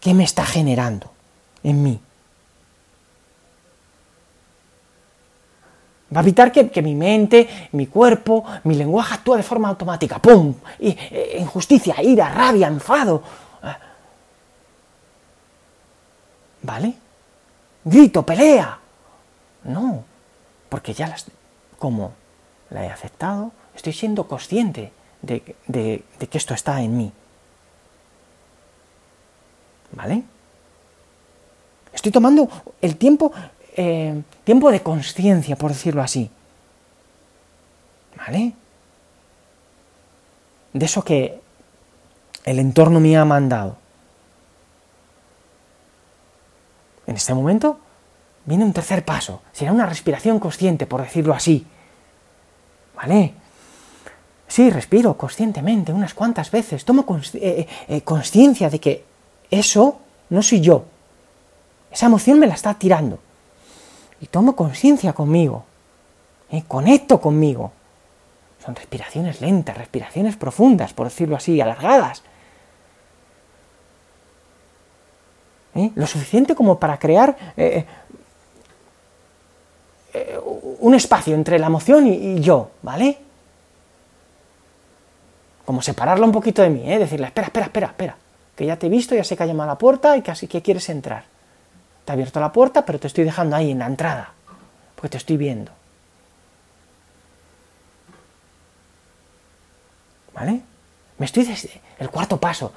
qué 0.00 0.14
me 0.14 0.24
está 0.24 0.44
generando 0.44 1.10
en 1.62 1.82
mí. 1.82 2.00
Va 6.14 6.20
a 6.20 6.22
evitar 6.22 6.52
que, 6.52 6.82
mi 6.82 6.94
mente, 6.94 7.68
mi 7.72 7.88
cuerpo, 7.88 8.44
mi 8.64 8.76
lenguaje 8.76 9.14
actúe 9.14 9.34
de 9.34 9.42
forma 9.42 9.68
automática. 9.68 10.20
¡Pum! 10.20 10.54
Eh, 10.78 11.38
injusticia, 11.40 12.00
ira, 12.00 12.28
rabia, 12.28 12.68
enfado. 12.68 13.22
¿Vale? 16.62 16.94
Grito, 17.84 18.24
pelea. 18.24 18.78
No, 19.64 20.04
porque 20.68 20.94
ya 20.94 21.08
las... 21.08 21.26
Como 21.78 22.12
la 22.70 22.84
he 22.84 22.88
aceptado, 22.88 23.52
estoy 23.76 23.92
siendo 23.92 24.26
consciente 24.26 24.92
de 25.22 25.40
que 25.40 26.38
esto 26.38 26.54
está 26.54 26.80
en 26.82 26.96
mí. 26.96 27.12
¿Vale? 29.92 30.22
Estoy 31.92 32.12
tomando 32.12 32.48
el 32.82 32.96
tiempo 32.96 33.32
eh, 33.78 34.22
tiempo 34.44 34.70
de 34.70 34.82
conciencia, 34.82 35.54
por 35.56 35.70
decirlo 35.70 36.02
así. 36.02 36.30
¿Vale? 38.16 38.54
De 40.72 40.86
eso 40.86 41.04
que 41.04 41.38
el 42.44 42.58
entorno 42.58 43.00
me 43.00 43.16
ha 43.18 43.24
mandado. 43.26 43.76
En 47.06 47.16
este 47.16 47.34
momento 47.34 47.78
viene 48.46 48.64
un 48.64 48.72
tercer 48.72 49.04
paso. 49.04 49.42
Será 49.52 49.72
una 49.72 49.84
respiración 49.84 50.40
consciente, 50.40 50.86
por 50.86 51.02
decirlo 51.02 51.34
así. 51.34 51.66
¿Vale? 52.94 53.34
Sí, 54.56 54.70
respiro 54.70 55.18
conscientemente 55.18 55.92
unas 55.92 56.14
cuantas 56.14 56.50
veces. 56.50 56.86
Tomo 56.86 57.04
eh, 57.34 57.66
eh, 57.88 58.00
conciencia 58.00 58.70
de 58.70 58.80
que 58.80 59.04
eso 59.50 59.98
no 60.30 60.42
soy 60.42 60.62
yo. 60.62 60.86
Esa 61.92 62.06
emoción 62.06 62.38
me 62.38 62.46
la 62.46 62.54
está 62.54 62.72
tirando 62.72 63.18
y 64.18 64.28
tomo 64.28 64.56
conciencia 64.56 65.12
conmigo, 65.12 65.66
¿eh? 66.50 66.62
conecto 66.66 67.20
conmigo. 67.20 67.70
Son 68.64 68.74
respiraciones 68.74 69.42
lentas, 69.42 69.76
respiraciones 69.76 70.36
profundas, 70.36 70.94
por 70.94 71.08
decirlo 71.08 71.36
así, 71.36 71.60
alargadas. 71.60 72.22
¿Eh? 75.74 75.90
Lo 75.96 76.06
suficiente 76.06 76.54
como 76.54 76.80
para 76.80 76.98
crear 76.98 77.36
eh, 77.58 77.84
un 80.80 80.94
espacio 80.94 81.34
entre 81.34 81.58
la 81.58 81.66
emoción 81.66 82.06
y, 82.06 82.40
yo, 82.40 82.70
¿vale? 82.80 83.25
Como 85.66 85.82
separarla 85.82 86.24
un 86.24 86.32
poquito 86.32 86.62
de 86.62 86.70
mí, 86.70 86.90
¿eh? 86.90 86.98
decirle, 86.98 87.26
espera, 87.26 87.48
espera, 87.48 87.66
espera, 87.66 87.86
espera, 87.88 88.16
que 88.54 88.64
ya 88.64 88.78
te 88.78 88.86
he 88.86 88.88
visto, 88.88 89.16
ya 89.16 89.24
sé 89.24 89.36
que 89.36 89.42
ha 89.42 89.46
llamado 89.46 89.70
a 89.70 89.74
la 89.74 89.78
puerta 89.78 90.16
y 90.16 90.22
casi 90.22 90.46
que 90.46 90.62
quieres 90.62 90.88
entrar. 90.88 91.24
Te 92.04 92.12
he 92.12 92.14
abierto 92.14 92.38
la 92.38 92.52
puerta, 92.52 92.86
pero 92.86 93.00
te 93.00 93.08
estoy 93.08 93.24
dejando 93.24 93.56
ahí 93.56 93.72
en 93.72 93.80
la 93.80 93.86
entrada, 93.86 94.32
porque 94.94 95.08
te 95.10 95.16
estoy 95.16 95.36
viendo. 95.36 95.72
¿Vale? 100.32 100.62
Me 101.18 101.26
estoy 101.26 101.44
desde 101.44 101.80
el 101.98 102.10
cuarto 102.10 102.38
paso, 102.38 102.72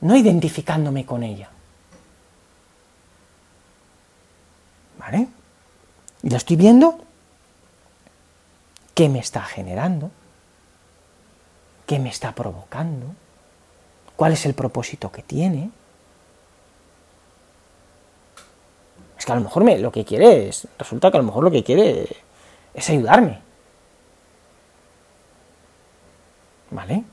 no 0.00 0.16
identificándome 0.16 1.06
con 1.06 1.22
ella. 1.22 1.50
¿Vale? 4.98 5.28
Y 6.24 6.30
lo 6.30 6.36
estoy 6.36 6.56
viendo. 6.56 6.98
¿Qué 8.94 9.08
me 9.08 9.20
está 9.20 9.42
generando? 9.42 10.10
¿Qué 11.88 11.98
me 11.98 12.10
está 12.10 12.34
provocando? 12.34 13.06
¿Cuál 14.14 14.34
es 14.34 14.44
el 14.44 14.52
propósito 14.52 15.10
que 15.10 15.22
tiene? 15.22 15.70
Es 19.18 19.24
que 19.24 19.32
a 19.32 19.36
lo 19.36 19.40
mejor 19.40 19.64
me, 19.64 19.78
lo 19.78 19.90
que 19.90 20.04
quiere 20.04 20.50
es, 20.50 20.68
resulta 20.78 21.10
que 21.10 21.16
a 21.16 21.20
lo 21.20 21.26
mejor 21.26 21.44
lo 21.44 21.50
que 21.50 21.64
quiere 21.64 22.06
es 22.74 22.90
ayudarme. 22.90 23.40
¿Vale? 26.72 27.04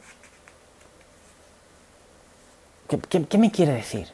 ¿Qué, 2.89 3.37
me 3.37 3.51
quiere 3.51 3.71
decir? 3.71 4.11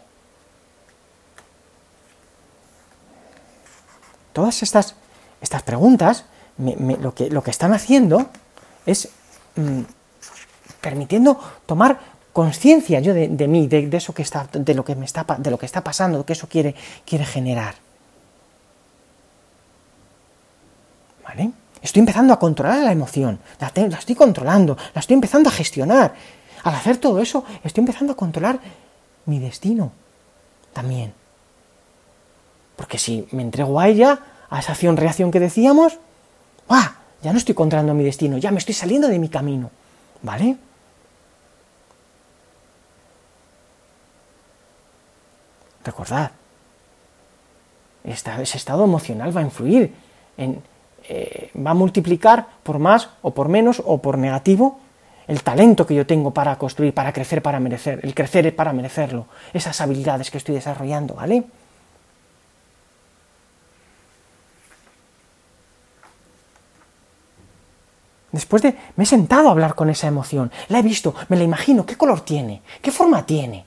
Todas 4.31 4.61
estas, 4.61 4.93
estas 5.41 5.63
preguntas 5.63 6.25
lo, 6.59 7.15
que, 7.15 7.31
lo, 7.31 7.41
que, 7.41 7.49
están 7.49 7.73
haciendo 7.73 8.29
es 8.85 9.09
mm, 9.55 9.81
permitiendo 10.81 11.39
tomar 11.65 11.99
conciencia 12.33 12.99
yo 12.99 13.13
de, 13.13 13.47
mí, 13.47 13.67
de, 13.67 13.89
eso 13.95 14.13
que 14.13 14.21
está, 14.21 14.47
de 14.51 14.73
lo 14.73 14.83
que 14.83 14.95
me 14.95 15.05
está, 15.05 15.25
de 15.37 15.51
lo 15.51 15.57
que 15.57 15.65
está 15.65 15.83
pasando, 15.83 16.19
de 16.19 16.25
que 16.25 16.33
eso 16.33 16.47
quiere, 16.47 16.75
quiere 17.05 17.25
generar. 17.25 17.75
¿Vale? 21.23 21.51
Estoy 21.81 21.99
empezando 22.01 22.33
a 22.33 22.39
controlar 22.39 22.83
la 22.83 22.91
emoción, 22.91 23.39
la, 23.59 23.67
estoy 23.97 24.15
controlando, 24.15 24.77
la 24.93 24.99
estoy 24.99 25.15
empezando 25.15 25.49
a 25.49 25.51
gestionar. 25.51 26.13
Al 26.63 26.75
hacer 26.75 26.97
todo 26.97 27.19
eso, 27.19 27.43
estoy 27.63 27.81
empezando 27.81 28.13
a 28.13 28.15
controlar 28.15 28.59
mi 29.25 29.39
destino 29.39 29.91
también. 30.73 31.13
Porque 32.75 32.97
si 32.97 33.27
me 33.31 33.41
entrego 33.41 33.79
a 33.79 33.87
ella, 33.87 34.19
a 34.49 34.59
esa 34.59 34.73
acción-reacción 34.73 35.31
que 35.31 35.39
decíamos, 35.39 35.97
¡buah! 36.67 36.95
ya 37.23 37.31
no 37.31 37.37
estoy 37.37 37.55
controlando 37.55 37.93
mi 37.93 38.03
destino, 38.03 38.37
ya 38.37 38.51
me 38.51 38.59
estoy 38.59 38.73
saliendo 38.73 39.07
de 39.07 39.19
mi 39.19 39.29
camino. 39.29 39.69
¿Vale? 40.23 40.57
Recordad, 45.83 46.31
ese 48.03 48.57
estado 48.57 48.83
emocional 48.83 49.35
va 49.35 49.41
a 49.41 49.43
influir, 49.43 49.93
en, 50.37 50.61
eh, 51.07 51.51
va 51.55 51.71
a 51.71 51.75
multiplicar 51.75 52.47
por 52.63 52.79
más 52.79 53.09
o 53.21 53.31
por 53.33 53.49
menos 53.49 53.81
o 53.85 53.99
por 53.99 54.17
negativo 54.17 54.79
el 55.27 55.43
talento 55.43 55.85
que 55.85 55.95
yo 55.95 56.05
tengo 56.05 56.31
para 56.31 56.57
construir, 56.57 56.93
para 56.93 57.13
crecer, 57.13 57.41
para 57.41 57.59
merecer, 57.59 57.99
el 58.03 58.13
crecer 58.13 58.55
para 58.55 58.73
merecerlo, 58.73 59.27
esas 59.53 59.79
habilidades 59.81 60.29
que 60.29 60.37
estoy 60.37 60.55
desarrollando, 60.55 61.13
¿vale? 61.15 61.43
Después 68.31 68.61
de... 68.61 68.75
me 68.95 69.03
he 69.03 69.07
sentado 69.07 69.47
a 69.47 69.51
hablar 69.51 69.75
con 69.75 69.89
esa 69.89 70.07
emoción, 70.07 70.51
la 70.69 70.79
he 70.79 70.81
visto, 70.81 71.13
me 71.29 71.37
la 71.37 71.43
imagino, 71.43 71.85
qué 71.85 71.95
color 71.95 72.21
tiene, 72.21 72.61
qué 72.81 72.91
forma 72.91 73.25
tiene. 73.25 73.65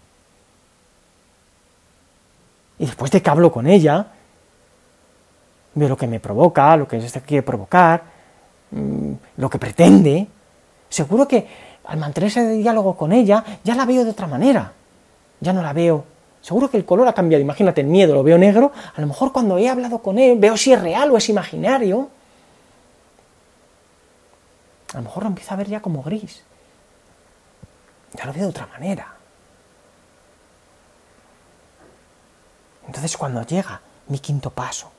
Y 2.84 2.86
después 2.86 3.10
de 3.10 3.22
que 3.22 3.30
hablo 3.30 3.50
con 3.50 3.66
ella, 3.66 4.08
veo 5.74 5.88
lo 5.88 5.96
que 5.96 6.06
me 6.06 6.20
provoca, 6.20 6.76
lo 6.76 6.86
que 6.86 7.00
quiere 7.26 7.42
provocar, 7.42 8.02
mm, 8.72 9.12
lo 9.38 9.48
que 9.48 9.58
pretende, 9.58 10.26
seguro 10.90 11.26
que 11.26 11.48
al 11.82 11.96
mantener 11.96 12.28
ese 12.28 12.46
diálogo 12.46 12.94
con 12.94 13.10
ella 13.12 13.42
ya 13.64 13.74
la 13.74 13.86
veo 13.86 14.04
de 14.04 14.10
otra 14.10 14.26
manera. 14.26 14.70
Ya 15.40 15.54
no 15.54 15.62
la 15.62 15.72
veo. 15.72 16.04
Seguro 16.42 16.68
que 16.68 16.76
el 16.76 16.84
color 16.84 17.08
ha 17.08 17.14
cambiado. 17.14 17.40
Imagínate, 17.40 17.80
el 17.80 17.86
miedo 17.86 18.12
lo 18.12 18.22
veo 18.22 18.36
negro. 18.36 18.70
A 18.94 19.00
lo 19.00 19.06
mejor 19.06 19.32
cuando 19.32 19.56
he 19.56 19.66
hablado 19.66 20.00
con 20.00 20.18
él 20.18 20.38
veo 20.38 20.54
si 20.58 20.74
es 20.74 20.82
real 20.82 21.10
o 21.10 21.16
es 21.16 21.26
imaginario. 21.30 22.10
A 24.92 24.98
lo 24.98 25.04
mejor 25.04 25.22
lo 25.22 25.30
empiezo 25.30 25.54
a 25.54 25.56
ver 25.56 25.68
ya 25.68 25.80
como 25.80 26.02
gris. 26.02 26.42
Ya 28.12 28.26
lo 28.26 28.34
veo 28.34 28.42
de 28.42 28.50
otra 28.50 28.66
manera. 28.66 29.13
Entonces 32.86 33.16
cuando 33.16 33.42
llega 33.42 33.80
mi 34.08 34.18
quinto 34.18 34.50
paso, 34.50 34.90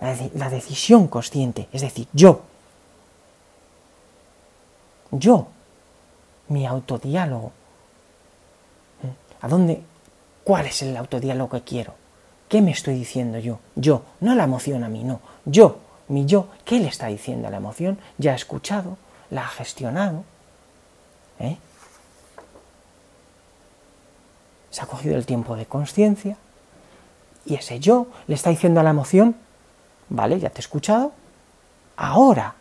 la, 0.00 0.48
decisión 0.48 1.08
consciente, 1.08 1.68
es 1.72 1.82
decir, 1.82 2.06
yo, 2.12 2.42
yo, 5.10 5.48
mi 6.48 6.66
autodiálogo, 6.66 7.52
¿eh? 9.02 9.12
¿a 9.40 9.48
dónde? 9.48 9.82
¿Cuál 10.44 10.66
es 10.66 10.82
el 10.82 10.96
autodiálogo 10.96 11.50
que 11.50 11.64
quiero? 11.64 11.94
¿Qué 12.48 12.62
me 12.62 12.70
estoy 12.70 12.94
diciendo 12.94 13.38
yo? 13.38 13.58
Yo, 13.74 14.02
no 14.20 14.34
la 14.34 14.44
emoción 14.44 14.84
a 14.84 14.88
mí, 14.88 15.04
no, 15.04 15.20
yo, 15.44 15.78
mi 16.08 16.26
yo, 16.26 16.48
¿qué 16.64 16.78
le 16.78 16.88
está 16.88 17.08
diciendo 17.08 17.48
a 17.48 17.50
la 17.50 17.58
emoción? 17.58 17.98
Ya 18.16 18.32
ha 18.32 18.36
escuchado, 18.36 18.96
la 19.30 19.44
ha 19.44 19.48
gestionado, 19.48 20.24
¿eh? 21.40 21.58
Se 24.78 24.84
ha 24.84 24.86
cogido 24.86 25.16
el 25.16 25.26
tiempo 25.26 25.56
de 25.56 25.66
conciencia 25.66 26.36
y 27.44 27.56
ese 27.56 27.80
yo 27.80 28.06
le 28.28 28.36
está 28.36 28.50
diciendo 28.50 28.78
a 28.78 28.84
la 28.84 28.90
emoción, 28.90 29.34
vale, 30.08 30.38
ya 30.38 30.50
te 30.50 30.58
he 30.58 30.60
escuchado, 30.60 31.12
ahora 31.96 32.54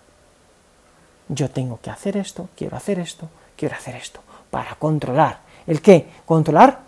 yo 1.29 1.47
tengo 1.51 1.79
que 1.79 1.91
hacer 1.91 2.17
esto, 2.17 2.50
quiero 2.55 2.75
hacer 2.75 2.97
esto, 2.97 3.30
quiero 3.56 3.75
hacer 3.75 3.95
esto, 3.95 4.21
para 4.49 4.73
controlar. 4.75 5.41
¿El 5.67 5.80
qué? 5.80 6.10
Controlar 6.25 6.80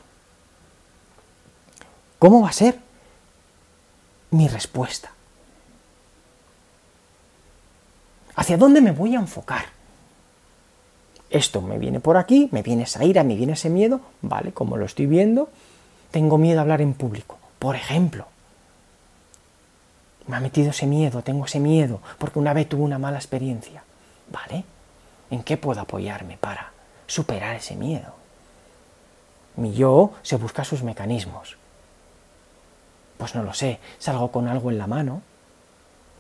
cómo 2.18 2.42
va 2.42 2.50
a 2.50 2.54
ser 2.54 2.80
mi 4.32 4.48
respuesta. 4.48 5.12
¿Hacia 8.36 8.58
dónde 8.58 8.82
me 8.82 8.94
voy 8.94 9.16
a 9.16 9.20
enfocar? 9.20 9.66
Esto 11.30 11.62
me 11.62 11.78
viene 11.78 12.00
por 12.00 12.18
aquí, 12.18 12.50
me 12.52 12.62
viene 12.62 12.84
esa 12.84 13.04
ira, 13.04 13.24
me 13.24 13.36
viene 13.36 13.54
ese 13.54 13.70
miedo, 13.70 14.02
vale, 14.22 14.52
como 14.52 14.78
lo 14.78 14.86
estoy 14.86 15.06
viendo, 15.06 15.50
tengo 16.12 16.38
miedo 16.38 16.60
a 16.60 16.62
hablar 16.62 16.82
en 16.82 16.94
público, 16.94 17.38
por 17.60 17.76
ejemplo. 17.76 18.26
Me 20.28 20.36
ha 20.36 20.40
metido 20.40 20.72
ese 20.72 20.86
miedo, 20.86 21.22
tengo 21.22 21.46
ese 21.46 21.60
miedo, 21.60 22.02
porque 22.18 22.40
una 22.40 22.54
vez 22.54 22.68
tuve 22.68 22.82
una 22.82 23.00
mala 23.00 23.18
experiencia, 23.18 23.84
¿vale? 24.32 24.64
¿En 25.30 25.44
qué 25.44 25.58
puedo 25.58 25.82
apoyarme 25.82 26.38
para 26.38 26.72
superar 27.08 27.56
ese 27.56 27.76
miedo? 27.76 28.14
Mi 29.56 29.74
yo 29.74 30.14
se 30.24 30.38
busca 30.38 30.64
sus 30.64 30.84
mecanismos. 30.84 31.58
Pues 33.18 33.36
no 33.36 33.44
lo 33.44 33.54
sé, 33.54 33.80
salgo 33.98 34.32
con 34.32 34.48
algo 34.48 34.72
en 34.72 34.78
la 34.78 34.88
mano. 34.88 35.22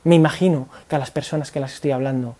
Me 0.04 0.16
imagino 0.16 0.68
que 0.88 0.96
a 0.96 1.00
las 1.00 1.12
personas 1.12 1.52
que 1.52 1.60
las 1.60 1.74
estoy 1.74 1.92
hablando 1.92 2.36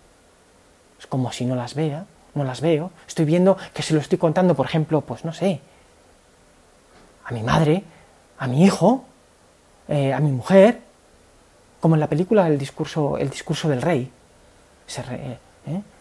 es 0.98 1.06
como 1.06 1.32
si 1.32 1.46
no 1.46 1.56
las 1.56 1.74
vea, 1.74 2.04
no 2.34 2.44
las 2.44 2.60
veo, 2.60 2.90
estoy 3.06 3.24
viendo 3.24 3.56
que 3.74 3.82
se 3.82 3.94
lo 3.94 4.00
estoy 4.00 4.18
contando, 4.18 4.54
por 4.54 4.66
ejemplo, 4.66 5.00
pues 5.00 5.24
no 5.24 5.32
sé, 5.32 5.60
a 7.24 7.32
mi 7.32 7.42
madre, 7.42 7.84
a 8.38 8.46
mi 8.46 8.64
hijo, 8.64 9.04
eh, 9.88 10.12
a 10.12 10.20
mi 10.20 10.30
mujer, 10.30 10.80
como 11.80 11.94
en 11.94 12.00
la 12.00 12.08
película 12.08 12.46
El 12.46 12.58
discurso, 12.58 13.16
el 13.18 13.30
discurso 13.30 13.68
del 13.68 13.82
rey. 13.82 14.10
Eh, 14.98 15.38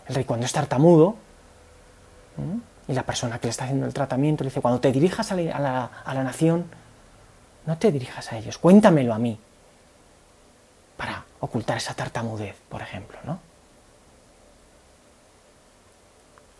el 0.07 0.15
rey 0.15 0.23
cuando 0.25 0.45
es 0.45 0.51
tartamudo, 0.51 1.15
y 2.87 2.93
la 2.93 3.03
persona 3.03 3.37
que 3.37 3.47
le 3.47 3.51
está 3.51 3.65
haciendo 3.65 3.85
el 3.85 3.93
tratamiento 3.93 4.43
le 4.43 4.49
dice, 4.49 4.61
cuando 4.61 4.79
te 4.79 4.91
dirijas 4.91 5.31
a 5.31 5.35
la, 5.35 5.85
a 6.03 6.13
la 6.13 6.23
nación, 6.23 6.65
no 7.65 7.77
te 7.77 7.91
dirijas 7.91 8.31
a 8.31 8.37
ellos, 8.37 8.57
cuéntamelo 8.57 9.13
a 9.13 9.19
mí, 9.19 9.39
para 10.97 11.25
ocultar 11.39 11.77
esa 11.77 11.93
tartamudez, 11.93 12.55
por 12.69 12.81
ejemplo, 12.81 13.19
¿no? 13.23 13.39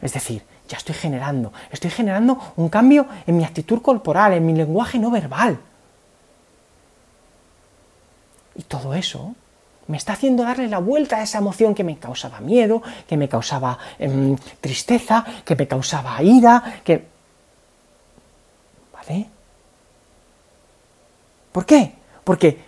Es 0.02 0.14
decir, 0.14 0.44
ya 0.68 0.78
estoy 0.78 0.96
generando, 0.96 1.52
estoy 1.72 1.90
generando 1.90 2.40
un 2.56 2.70
cambio 2.70 3.08
en 3.26 3.38
mi 3.38 3.44
actitud 3.44 3.82
corporal, 3.82 4.34
en 4.34 4.46
mi 4.46 4.54
lenguaje 4.54 5.00
no 5.00 5.12
verbal. 5.12 5.60
Y 8.56 8.64
todo 8.64 8.94
eso 8.94 9.36
me 9.88 9.98
está 9.98 10.14
haciendo 10.14 10.44
darle 10.44 10.68
la 10.68 10.78
vuelta 10.78 11.18
a 11.18 11.24
esa 11.24 11.40
emoción 11.40 11.74
que 11.74 11.84
me 11.84 11.98
causaba 11.98 12.40
miedo, 12.40 12.82
que 13.08 13.18
me 13.18 13.28
causaba 13.28 13.80
em, 13.98 14.38
tristeza, 14.62 15.26
que 15.44 15.56
me 15.56 15.68
causaba 15.68 16.22
ira, 16.22 16.82
que... 16.84 17.08
¿Vale? 18.94 19.26
¿Por 21.52 21.66
qué? 21.66 21.94
Porque 22.24 22.60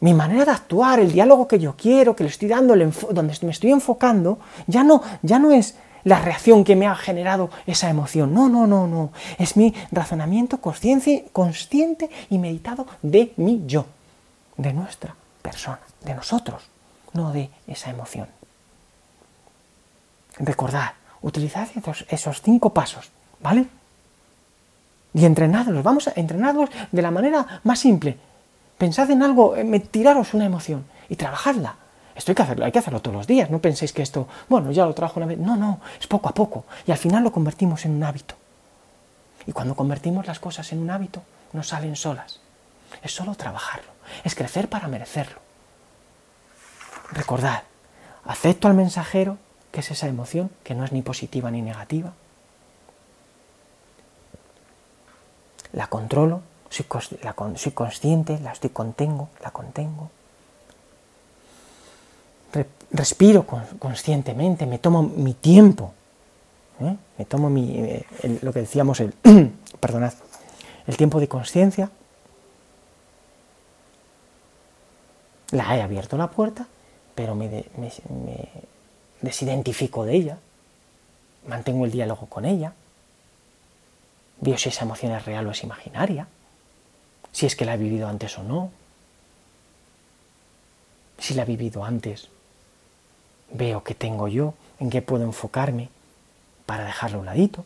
mi 0.00 0.14
manera 0.14 0.46
de 0.46 0.52
actuar, 0.52 1.00
el 1.00 1.12
diálogo 1.12 1.46
que 1.46 1.58
yo 1.58 1.74
quiero, 1.76 2.16
que 2.16 2.24
le 2.24 2.30
estoy 2.30 2.48
dando, 2.48 2.74
donde 3.10 3.36
me 3.42 3.50
estoy 3.50 3.70
enfocando, 3.70 4.38
ya 4.66 4.82
no, 4.82 5.02
ya 5.22 5.38
no 5.38 5.52
es 5.52 5.76
la 6.04 6.20
reacción 6.20 6.64
que 6.64 6.76
me 6.76 6.86
ha 6.86 6.94
generado 6.94 7.50
esa 7.66 7.90
emoción. 7.90 8.34
No, 8.34 8.48
no, 8.48 8.66
no, 8.66 8.86
no. 8.86 9.10
Es 9.38 9.56
mi 9.56 9.74
razonamiento 9.90 10.60
consciente, 10.60 11.28
consciente 11.32 12.10
y 12.30 12.38
meditado 12.38 12.86
de 13.02 13.32
mi 13.36 13.64
yo, 13.66 13.86
de 14.56 14.72
nuestra 14.72 15.14
persona, 15.42 15.80
de 16.04 16.14
nosotros, 16.14 16.62
no 17.12 17.32
de 17.32 17.50
esa 17.66 17.90
emoción. 17.90 18.28
Recordad, 20.38 20.92
utilizad 21.20 21.68
esos, 22.10 22.42
cinco 22.42 22.72
pasos, 22.72 23.10
¿vale? 23.40 23.66
Y 25.14 25.24
entrenadlos, 25.24 25.82
vamos 25.82 26.06
a 26.08 26.12
entrenarlos 26.14 26.70
de 26.92 27.02
la 27.02 27.10
manera 27.10 27.60
más 27.64 27.80
simple. 27.80 28.16
Pensad 28.76 29.10
en 29.10 29.22
algo, 29.22 29.54
tiraros 29.90 30.34
una 30.34 30.44
emoción 30.46 30.84
y 31.08 31.16
trabajadla 31.16 31.74
esto 32.18 32.32
hay 32.32 32.34
que 32.34 32.42
hacerlo, 32.42 32.64
hay 32.64 32.72
que 32.72 32.80
hacerlo 32.80 33.00
todos 33.00 33.16
los 33.16 33.26
días. 33.28 33.48
No 33.48 33.60
penséis 33.60 33.92
que 33.92 34.02
esto, 34.02 34.26
bueno, 34.48 34.72
ya 34.72 34.84
lo 34.84 34.92
trabajo 34.92 35.20
una 35.20 35.26
vez. 35.26 35.38
No, 35.38 35.56
no, 35.56 35.80
es 36.00 36.08
poco 36.08 36.28
a 36.28 36.34
poco. 36.34 36.64
Y 36.84 36.90
al 36.90 36.98
final 36.98 37.22
lo 37.22 37.30
convertimos 37.30 37.84
en 37.84 37.92
un 37.92 38.02
hábito. 38.02 38.34
Y 39.46 39.52
cuando 39.52 39.76
convertimos 39.76 40.26
las 40.26 40.40
cosas 40.40 40.72
en 40.72 40.80
un 40.80 40.90
hábito, 40.90 41.22
no 41.52 41.62
salen 41.62 41.94
solas. 41.94 42.40
Es 43.04 43.14
solo 43.14 43.36
trabajarlo. 43.36 43.88
Es 44.24 44.34
crecer 44.34 44.68
para 44.68 44.88
merecerlo. 44.88 45.38
Recordad, 47.12 47.62
acepto 48.24 48.66
al 48.66 48.74
mensajero, 48.74 49.38
que 49.70 49.80
es 49.80 49.90
esa 49.92 50.08
emoción, 50.08 50.50
que 50.64 50.74
no 50.74 50.84
es 50.84 50.90
ni 50.90 51.02
positiva 51.02 51.52
ni 51.52 51.62
negativa. 51.62 52.14
La 55.72 55.86
controlo, 55.86 56.42
soy, 56.68 56.84
soy 57.54 57.72
consciente, 57.72 58.40
la 58.40 58.50
estoy 58.50 58.70
contengo, 58.70 59.28
la 59.40 59.52
contengo 59.52 60.10
respiro 62.90 63.46
conscientemente, 63.46 64.66
me 64.66 64.78
tomo 64.78 65.02
mi 65.02 65.34
tiempo, 65.34 65.92
¿eh? 66.80 66.96
me 67.18 67.24
tomo 67.24 67.50
mi, 67.50 67.76
eh, 67.76 68.04
lo 68.42 68.52
que 68.52 68.60
decíamos, 68.60 69.00
el, 69.00 69.12
perdonad, 69.80 70.14
el 70.86 70.96
tiempo 70.96 71.20
de 71.20 71.28
conciencia, 71.28 71.90
la 75.50 75.76
he 75.76 75.82
abierto 75.82 76.16
la 76.16 76.30
puerta 76.30 76.66
pero 77.18 77.34
me, 77.34 77.48
me 77.76 78.48
desidentifico 79.22 80.04
de 80.04 80.14
ella, 80.14 80.38
mantengo 81.48 81.84
el 81.84 81.90
diálogo 81.90 82.26
con 82.26 82.44
ella, 82.44 82.74
veo 84.40 84.56
si 84.56 84.68
esa 84.68 84.84
emoción 84.84 85.10
es 85.10 85.24
real 85.24 85.44
o 85.48 85.50
es 85.50 85.64
imaginaria, 85.64 86.28
si 87.32 87.46
es 87.46 87.56
que 87.56 87.64
la 87.64 87.74
he 87.74 87.76
vivido 87.76 88.06
antes 88.06 88.38
o 88.38 88.44
no, 88.44 88.70
si 91.18 91.34
la 91.34 91.42
he 91.42 91.46
vivido 91.46 91.84
antes, 91.84 92.28
veo 93.50 93.82
qué 93.84 93.94
tengo 93.94 94.28
yo, 94.28 94.54
en 94.80 94.90
qué 94.90 95.02
puedo 95.02 95.24
enfocarme 95.24 95.88
para 96.66 96.84
dejarlo 96.84 97.18
a 97.18 97.20
un 97.20 97.26
ladito, 97.26 97.64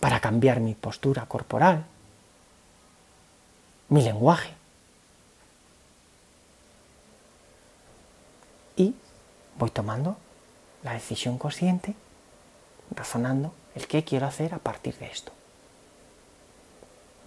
para 0.00 0.20
cambiar 0.20 0.60
mi 0.60 0.74
postura 0.74 1.26
corporal, 1.26 1.84
mi 3.88 4.02
lenguaje. 4.02 4.52
Y 8.76 8.94
voy 9.58 9.70
tomando 9.70 10.16
la 10.82 10.92
decisión 10.92 11.38
consciente, 11.38 11.94
razonando 12.94 13.52
el 13.74 13.86
qué 13.86 14.04
quiero 14.04 14.26
hacer 14.26 14.54
a 14.54 14.58
partir 14.58 14.96
de 14.98 15.06
esto. 15.06 15.32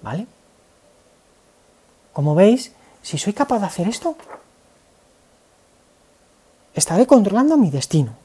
¿Vale? 0.01 0.25
Como 2.13 2.35
veis, 2.35 2.71
si 3.01 3.17
soy 3.17 3.33
capaz 3.33 3.59
de 3.59 3.65
hacer 3.65 3.87
esto, 3.87 4.15
estaré 6.73 7.05
controlando 7.05 7.57
mi 7.57 7.69
destino. 7.69 8.15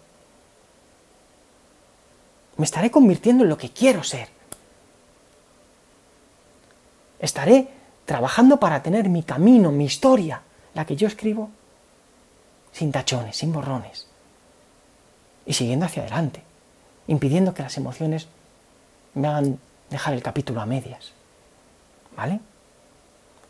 Me 2.56 2.64
estaré 2.64 2.90
convirtiendo 2.90 3.44
en 3.44 3.50
lo 3.50 3.58
que 3.58 3.70
quiero 3.70 4.02
ser. 4.02 4.28
Estaré 7.18 7.68
trabajando 8.04 8.58
para 8.58 8.82
tener 8.82 9.08
mi 9.08 9.22
camino, 9.22 9.72
mi 9.72 9.84
historia, 9.84 10.42
la 10.74 10.84
que 10.86 10.96
yo 10.96 11.06
escribo, 11.06 11.50
sin 12.72 12.92
tachones, 12.92 13.36
sin 13.36 13.52
borrones, 13.52 14.06
y 15.44 15.54
siguiendo 15.54 15.86
hacia 15.86 16.02
adelante, 16.02 16.42
impidiendo 17.06 17.52
que 17.52 17.62
las 17.62 17.76
emociones 17.76 18.28
me 19.14 19.28
hagan 19.28 19.58
dejar 19.90 20.14
el 20.14 20.22
capítulo 20.22 20.60
a 20.60 20.66
medias. 20.66 21.12
¿Vale? 22.16 22.40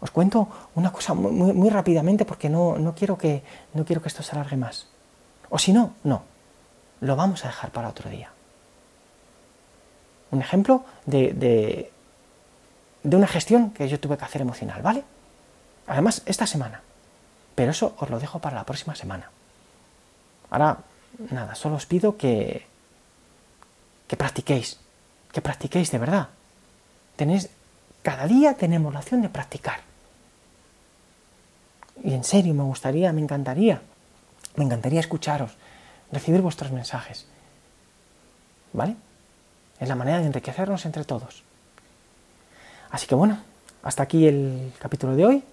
Os 0.01 0.11
cuento 0.11 0.49
una 0.75 0.93
cosa 0.93 1.15
muy, 1.15 1.71
rápidamente 1.71 2.25
porque 2.25 2.49
no, 2.49 2.95
quiero 2.97 3.17
que, 3.17 3.43
no 3.75 3.85
quiero 3.85 4.03
que 4.03 4.09
esto 4.09 4.23
se 4.23 4.33
alargue 4.33 4.57
más. 4.57 4.89
O 5.49 5.59
si 5.59 5.73
no, 5.73 5.95
no. 6.05 6.23
Lo 7.01 7.17
vamos 7.17 7.45
a 7.45 7.49
dejar 7.49 7.71
para 7.71 7.89
otro 7.89 8.11
día. 8.11 8.31
Un 10.31 10.41
ejemplo 10.41 10.85
de, 11.07 11.33
de, 11.33 11.93
de 13.03 13.17
una 13.17 13.27
gestión 13.27 13.71
que 13.71 13.89
yo 13.89 13.99
tuve 14.01 14.19
que 14.19 14.25
hacer 14.25 14.43
emocional, 14.43 14.83
¿vale? 14.83 15.05
Además, 15.87 16.23
esta 16.27 16.47
semana. 16.47 16.83
Pero 17.55 17.71
eso 17.71 17.95
os 17.99 18.11
lo 18.11 18.19
dejo 18.19 18.39
para 18.39 18.57
la 18.57 18.65
próxima 18.65 18.95
semana. 18.95 19.31
Ahora, 20.51 20.79
nada, 21.31 21.55
solo 21.55 21.77
os 21.77 21.87
pido 21.87 22.17
que, 22.17 22.67
que 24.07 24.17
practiquéis, 24.17 24.79
que 25.33 25.41
practiquéis 25.41 25.91
de 25.91 25.99
verdad. 25.99 26.29
Tenéis, 27.17 27.49
cada 28.07 28.29
día 28.29 28.55
tenemos 28.55 28.95
la 28.95 29.01
opción 29.01 29.21
de 29.21 29.29
practicar. 29.29 29.81
Y 32.05 32.15
en 32.15 32.23
serio, 32.23 32.55
me 32.55 32.63
gustaría, 32.63 33.13
me 33.13 33.21
encantaría, 33.21 33.83
me 34.55 34.63
encantaría 34.65 35.01
escucharos, 35.01 35.57
recibir 36.13 36.41
vuestros 36.41 36.71
mensajes. 36.71 37.27
¿Vale? 38.73 38.95
Es 39.81 39.89
la 39.89 39.97
manera 39.97 40.21
de 40.21 40.27
enriquecernos 40.27 40.87
entre 40.87 41.03
todos. 41.03 41.43
Así 42.93 43.09
que 43.09 43.17
bueno, 43.17 43.41
hasta 43.83 44.05
aquí 44.05 44.29
el 44.29 44.73
capítulo 44.79 45.17
de 45.17 45.27
hoy. 45.27 45.45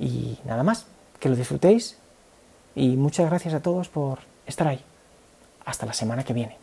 Y 0.00 0.40
nada 0.44 0.64
más, 0.64 0.86
que 1.20 1.28
lo 1.28 1.36
disfrutéis. 1.36 1.96
Y 2.74 2.96
muchas 2.96 3.26
gracias 3.26 3.54
a 3.54 3.62
todos 3.62 3.88
por 3.88 4.18
estar 4.48 4.66
ahí. 4.66 4.80
Hasta 5.64 5.86
la 5.86 5.92
semana 5.92 6.24
que 6.24 6.32
viene. 6.32 6.56